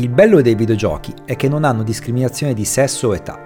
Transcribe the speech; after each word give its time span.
Il 0.00 0.08
bello 0.08 0.40
dei 0.40 0.54
videogiochi 0.54 1.12
è 1.26 1.36
che 1.36 1.46
non 1.46 1.62
hanno 1.62 1.82
discriminazione 1.82 2.54
di 2.54 2.64
sesso 2.64 3.08
o 3.08 3.14
età. 3.14 3.38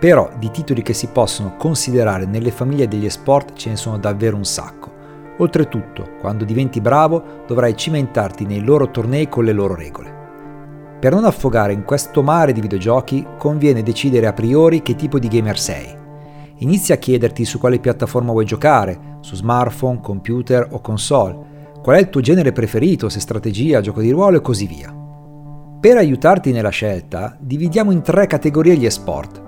Però 0.00 0.30
di 0.38 0.50
titoli 0.50 0.80
che 0.80 0.94
si 0.94 1.08
possono 1.08 1.54
considerare 1.58 2.24
nelle 2.24 2.50
famiglie 2.50 2.88
degli 2.88 3.04
esport 3.04 3.52
ce 3.52 3.68
ne 3.68 3.76
sono 3.76 3.98
davvero 3.98 4.38
un 4.38 4.46
sacco. 4.46 4.90
Oltretutto, 5.36 6.12
quando 6.18 6.46
diventi 6.46 6.80
bravo, 6.80 7.44
dovrai 7.46 7.76
cimentarti 7.76 8.46
nei 8.46 8.64
loro 8.64 8.90
tornei 8.90 9.28
con 9.28 9.44
le 9.44 9.52
loro 9.52 9.74
regole. 9.74 10.96
Per 10.98 11.12
non 11.12 11.26
affogare 11.26 11.74
in 11.74 11.84
questo 11.84 12.22
mare 12.22 12.54
di 12.54 12.62
videogiochi, 12.62 13.26
conviene 13.36 13.82
decidere 13.82 14.26
a 14.26 14.32
priori 14.32 14.80
che 14.80 14.96
tipo 14.96 15.18
di 15.18 15.28
gamer 15.28 15.58
sei. 15.58 15.94
Inizia 16.60 16.94
a 16.94 16.98
chiederti 16.98 17.44
su 17.44 17.58
quale 17.58 17.78
piattaforma 17.78 18.30
vuoi 18.30 18.46
giocare, 18.46 19.18
su 19.20 19.34
smartphone, 19.34 20.00
computer 20.00 20.68
o 20.70 20.80
console, 20.80 21.36
qual 21.82 21.96
è 21.96 22.00
il 22.00 22.08
tuo 22.08 22.22
genere 22.22 22.52
preferito, 22.52 23.10
se 23.10 23.20
strategia, 23.20 23.82
gioco 23.82 24.00
di 24.00 24.10
ruolo 24.10 24.38
e 24.38 24.40
così 24.40 24.66
via. 24.66 25.00
Per 25.82 25.96
aiutarti 25.96 26.52
nella 26.52 26.68
scelta, 26.68 27.36
dividiamo 27.40 27.90
in 27.90 28.02
tre 28.02 28.28
categorie 28.28 28.76
gli 28.76 28.86
esport. 28.86 29.42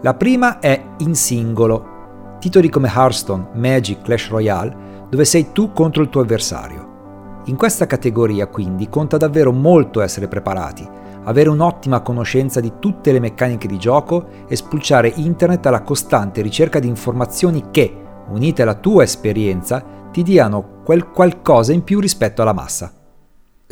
La 0.00 0.14
prima 0.14 0.58
è 0.58 0.82
in 0.98 1.14
singolo, 1.14 2.38
titoli 2.40 2.68
come 2.68 2.90
Hearthstone, 2.92 3.50
Magic, 3.54 4.02
Clash 4.02 4.30
Royale, 4.30 5.06
dove 5.08 5.24
sei 5.24 5.52
tu 5.52 5.70
contro 5.70 6.02
il 6.02 6.08
tuo 6.08 6.22
avversario. 6.22 7.42
In 7.44 7.54
questa 7.54 7.86
categoria 7.86 8.48
quindi 8.48 8.88
conta 8.88 9.16
davvero 9.16 9.52
molto 9.52 10.00
essere 10.00 10.26
preparati, 10.26 10.84
avere 11.22 11.50
un'ottima 11.50 12.00
conoscenza 12.00 12.58
di 12.58 12.72
tutte 12.80 13.12
le 13.12 13.20
meccaniche 13.20 13.68
di 13.68 13.78
gioco 13.78 14.26
e 14.48 14.56
spulciare 14.56 15.12
internet 15.14 15.64
alla 15.66 15.82
costante 15.82 16.42
ricerca 16.42 16.80
di 16.80 16.88
informazioni 16.88 17.66
che, 17.70 17.96
unite 18.30 18.62
alla 18.62 18.74
tua 18.74 19.04
esperienza, 19.04 19.84
ti 20.10 20.24
diano 20.24 20.80
quel 20.82 21.10
qualcosa 21.12 21.72
in 21.72 21.84
più 21.84 22.00
rispetto 22.00 22.42
alla 22.42 22.52
massa. 22.52 22.92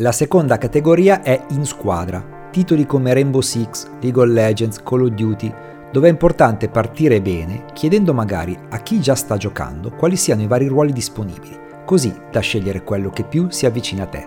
La 0.00 0.12
seconda 0.12 0.56
categoria 0.56 1.20
è 1.20 1.44
in 1.50 1.66
squadra, 1.66 2.48
titoli 2.50 2.86
come 2.86 3.12
Rainbow 3.12 3.42
Six, 3.42 3.86
League 4.00 4.22
of 4.22 4.30
Legends, 4.30 4.82
Call 4.82 5.02
of 5.02 5.10
Duty, 5.10 5.52
dove 5.92 6.08
è 6.08 6.10
importante 6.10 6.70
partire 6.70 7.20
bene 7.20 7.66
chiedendo 7.74 8.14
magari 8.14 8.58
a 8.70 8.78
chi 8.78 8.98
già 8.98 9.14
sta 9.14 9.36
giocando 9.36 9.90
quali 9.90 10.16
siano 10.16 10.40
i 10.40 10.46
vari 10.46 10.68
ruoli 10.68 10.94
disponibili, 10.94 11.54
così 11.84 12.14
da 12.32 12.40
scegliere 12.40 12.82
quello 12.82 13.10
che 13.10 13.24
più 13.24 13.50
si 13.50 13.66
avvicina 13.66 14.04
a 14.04 14.06
te. 14.06 14.26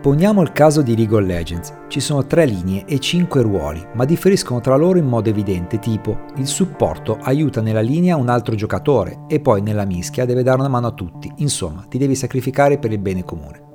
Poniamo 0.00 0.42
il 0.42 0.50
caso 0.50 0.82
di 0.82 0.96
League 0.96 1.16
of 1.16 1.24
Legends. 1.24 1.72
Ci 1.86 2.00
sono 2.00 2.26
tre 2.26 2.44
linee 2.44 2.84
e 2.86 2.98
cinque 2.98 3.42
ruoli, 3.42 3.80
ma 3.94 4.04
differiscono 4.04 4.58
tra 4.58 4.74
loro 4.74 4.98
in 4.98 5.06
modo 5.06 5.28
evidente, 5.28 5.78
tipo 5.78 6.18
il 6.38 6.48
supporto 6.48 7.18
aiuta 7.22 7.60
nella 7.60 7.80
linea 7.80 8.16
un 8.16 8.28
altro 8.28 8.56
giocatore 8.56 9.20
e 9.28 9.38
poi 9.38 9.62
nella 9.62 9.84
mischia 9.84 10.24
deve 10.24 10.42
dare 10.42 10.58
una 10.58 10.68
mano 10.68 10.88
a 10.88 10.92
tutti, 10.92 11.30
insomma 11.36 11.84
ti 11.88 11.96
devi 11.96 12.16
sacrificare 12.16 12.78
per 12.78 12.90
il 12.90 12.98
bene 12.98 13.22
comune. 13.22 13.70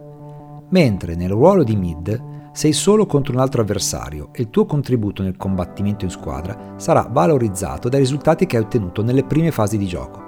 Mentre 0.69 1.15
nel 1.15 1.29
ruolo 1.29 1.63
di 1.63 1.75
mid 1.75 2.35
sei 2.51 2.73
solo 2.73 3.05
contro 3.05 3.33
un 3.33 3.39
altro 3.39 3.61
avversario 3.61 4.29
e 4.33 4.41
il 4.41 4.49
tuo 4.49 4.65
contributo 4.65 5.23
nel 5.23 5.37
combattimento 5.37 6.03
in 6.03 6.11
squadra 6.11 6.73
sarà 6.75 7.07
valorizzato 7.09 7.87
dai 7.87 7.99
risultati 7.99 8.45
che 8.45 8.57
hai 8.57 8.63
ottenuto 8.63 9.01
nelle 9.01 9.23
prime 9.23 9.51
fasi 9.51 9.77
di 9.77 9.85
gioco. 9.85 10.25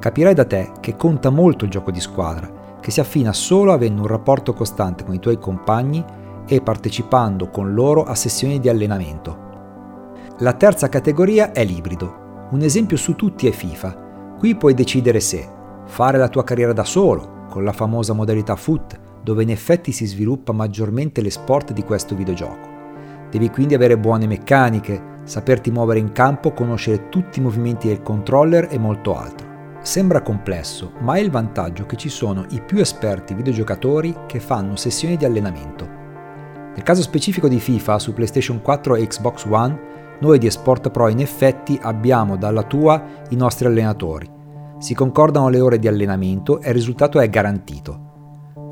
Capirai 0.00 0.34
da 0.34 0.44
te 0.44 0.72
che 0.80 0.96
conta 0.96 1.30
molto 1.30 1.64
il 1.64 1.70
gioco 1.70 1.90
di 1.90 2.00
squadra, 2.00 2.76
che 2.78 2.90
si 2.90 3.00
affina 3.00 3.32
solo 3.32 3.72
avendo 3.72 4.02
un 4.02 4.08
rapporto 4.08 4.52
costante 4.52 5.04
con 5.04 5.14
i 5.14 5.20
tuoi 5.20 5.38
compagni 5.38 6.04
e 6.46 6.60
partecipando 6.60 7.48
con 7.48 7.72
loro 7.72 8.04
a 8.04 8.14
sessioni 8.14 8.60
di 8.60 8.68
allenamento. 8.68 9.38
La 10.40 10.52
terza 10.52 10.90
categoria 10.90 11.52
è 11.52 11.64
l'ibrido. 11.64 12.48
Un 12.50 12.60
esempio 12.60 12.98
su 12.98 13.14
tutti 13.14 13.46
è 13.46 13.50
FIFA. 13.50 14.34
Qui 14.36 14.56
puoi 14.56 14.74
decidere 14.74 15.20
se 15.20 15.48
fare 15.86 16.18
la 16.18 16.28
tua 16.28 16.44
carriera 16.44 16.74
da 16.74 16.84
solo, 16.84 17.46
con 17.48 17.64
la 17.64 17.72
famosa 17.72 18.12
modalità 18.12 18.56
foot, 18.56 19.00
dove 19.24 19.42
in 19.42 19.50
effetti 19.50 19.90
si 19.90 20.04
sviluppa 20.04 20.52
maggiormente 20.52 21.22
l'esport 21.22 21.72
di 21.72 21.82
questo 21.82 22.14
videogioco. 22.14 22.72
Devi 23.30 23.50
quindi 23.50 23.74
avere 23.74 23.98
buone 23.98 24.26
meccaniche, 24.26 25.12
saperti 25.24 25.70
muovere 25.70 25.98
in 25.98 26.12
campo, 26.12 26.52
conoscere 26.52 27.08
tutti 27.08 27.40
i 27.40 27.42
movimenti 27.42 27.88
del 27.88 28.02
controller 28.02 28.68
e 28.70 28.78
molto 28.78 29.16
altro. 29.16 29.52
Sembra 29.80 30.22
complesso, 30.22 30.92
ma 31.00 31.14
è 31.14 31.20
il 31.20 31.30
vantaggio 31.30 31.84
che 31.86 31.96
ci 31.96 32.08
sono 32.08 32.46
i 32.50 32.60
più 32.60 32.78
esperti 32.78 33.34
videogiocatori 33.34 34.14
che 34.26 34.40
fanno 34.40 34.76
sessioni 34.76 35.16
di 35.16 35.24
allenamento. 35.24 35.86
Nel 36.74 36.82
caso 36.82 37.02
specifico 37.02 37.48
di 37.48 37.58
FIFA 37.60 37.98
su 37.98 38.12
PlayStation 38.12 38.60
4 38.60 38.96
e 38.96 39.06
Xbox 39.06 39.46
One, 39.48 39.92
noi 40.20 40.38
di 40.38 40.46
Esport 40.46 40.90
Pro 40.90 41.08
in 41.08 41.20
effetti 41.20 41.78
abbiamo 41.82 42.36
dalla 42.36 42.62
tua 42.62 43.02
i 43.30 43.36
nostri 43.36 43.66
allenatori. 43.66 44.30
Si 44.78 44.94
concordano 44.94 45.48
le 45.48 45.60
ore 45.60 45.78
di 45.78 45.88
allenamento 45.88 46.60
e 46.60 46.68
il 46.68 46.74
risultato 46.74 47.20
è 47.20 47.28
garantito. 47.28 48.03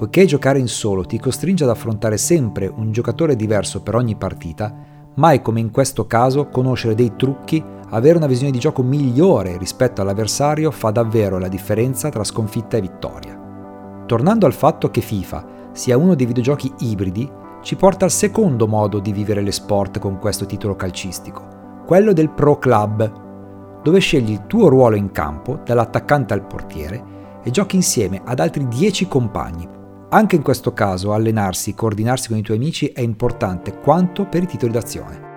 Poiché 0.03 0.25
giocare 0.25 0.59
in 0.59 0.67
solo 0.67 1.05
ti 1.05 1.17
costringe 1.21 1.63
ad 1.63 1.71
affrontare 1.71 2.17
sempre 2.17 2.67
un 2.67 2.91
giocatore 2.91 3.37
diverso 3.37 3.83
per 3.83 3.95
ogni 3.95 4.17
partita, 4.17 4.75
mai 5.15 5.41
come 5.41 5.61
in 5.61 5.71
questo 5.71 6.09
caso 6.09 6.49
conoscere 6.49 6.97
dei 6.97 7.13
trucchi, 7.15 7.63
avere 7.91 8.17
una 8.17 8.27
visione 8.27 8.51
di 8.51 8.59
gioco 8.59 8.83
migliore 8.83 9.57
rispetto 9.59 10.01
all'avversario 10.01 10.73
fa 10.73 10.91
davvero 10.91 11.39
la 11.39 11.47
differenza 11.47 12.09
tra 12.09 12.25
sconfitta 12.25 12.77
e 12.77 12.81
vittoria. 12.81 14.03
Tornando 14.05 14.45
al 14.45 14.53
fatto 14.53 14.91
che 14.91 15.01
FIFA 15.01 15.71
sia 15.71 15.97
uno 15.97 16.17
dei 16.17 16.27
videogiochi 16.27 16.73
ibridi, 16.81 17.31
ci 17.63 17.77
porta 17.77 18.05
al 18.05 18.11
secondo 18.11 18.67
modo 18.67 18.99
di 18.99 19.13
vivere 19.13 19.41
le 19.41 19.53
sport 19.53 20.01
con 20.01 20.19
questo 20.19 20.47
titolo 20.47 20.75
calcistico, 20.75 21.83
quello 21.87 22.13
del 22.13 22.31
Pro 22.31 22.59
Club, 22.59 23.81
dove 23.85 24.01
scegli 24.01 24.33
il 24.33 24.49
tuo 24.49 24.67
ruolo 24.67 24.97
in 24.97 25.13
campo, 25.13 25.61
dall'attaccante 25.65 26.35
al 26.35 26.45
portiere, 26.45 27.05
e 27.45 27.53
giochi 27.53 27.77
insieme 27.77 28.21
ad 28.25 28.41
altri 28.41 28.67
10 28.67 29.07
compagni 29.07 29.81
anche 30.13 30.37
in 30.37 30.43
questo 30.43 30.75
caso 30.75 31.15
allenarsi 31.15 31.75
coordinarsi 31.75 32.29
con 32.29 32.37
i 32.37 32.43
tuoi 32.43 32.59
amici 32.59 32.89
è 32.89 33.01
importante 33.01 33.79
quanto 33.79 34.27
per 34.27 34.43
i 34.43 34.47
titoli 34.47 34.73
d'azione. 34.73 35.31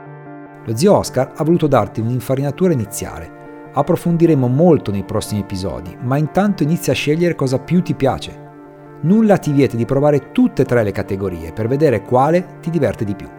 Lo 0.66 0.76
zio 0.76 0.98
Oscar 0.98 1.32
ha 1.34 1.44
voluto 1.46 1.68
darti 1.68 2.02
un'infarinatura 2.02 2.74
iniziale. 2.74 3.72
Approfondiremo 3.74 4.48
molto 4.48 4.92
nei 4.92 5.06
prossimi 5.06 5.42
episodi, 5.42 5.96
ma 6.02 6.18
intanto 6.18 6.64
inizia 6.64 6.92
a 6.92 6.96
scegliere 6.96 7.36
cosa 7.36 7.60
più 7.60 7.82
ti 7.82 7.94
piace. 7.94 8.44
Nulla 9.04 9.38
ti 9.38 9.54
vieta 9.54 9.78
di 9.78 9.86
provare 9.86 10.32
tutte 10.32 10.64
e 10.64 10.66
tre 10.66 10.84
le 10.84 10.92
categorie 10.92 11.54
per 11.54 11.68
vedere 11.68 12.02
quale 12.02 12.58
ti 12.60 12.70
diverte 12.70 13.06
di 13.06 13.16
più. 13.16 13.30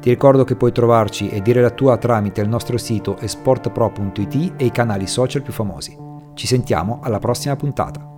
Ti 0.00 0.10
ricordo 0.10 0.44
che 0.44 0.56
puoi 0.56 0.72
trovarci 0.72 1.30
e 1.30 1.40
dire 1.40 1.62
la 1.62 1.70
tua 1.70 1.96
tramite 1.96 2.42
il 2.42 2.48
nostro 2.48 2.76
sito 2.76 3.16
esportpro.it 3.18 4.52
e 4.56 4.64
i 4.66 4.70
canali 4.70 5.06
social 5.06 5.42
più 5.42 5.54
famosi. 5.54 5.96
Ci 6.34 6.46
sentiamo 6.46 7.00
alla 7.02 7.18
prossima 7.18 7.56
puntata. 7.56 8.17